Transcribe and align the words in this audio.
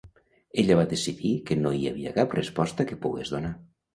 Ella 0.61 0.77
va 0.79 0.85
decidir 0.93 1.33
que 1.49 1.57
no 1.59 1.75
hi 1.79 1.85
havia 1.91 2.15
cap 2.17 2.35
resposta 2.39 2.87
que 2.93 3.01
pogués 3.05 3.33
donar. 3.37 3.53